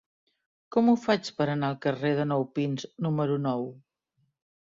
Com 0.75 0.87
ho 0.87 0.95
faig 1.01 1.29
per 1.41 1.45
anar 1.55 1.67
al 1.73 1.77
carrer 1.83 2.11
de 2.21 2.25
Nou 2.31 2.47
Pins 2.57 2.87
número 3.07 3.37
nou? 3.45 3.65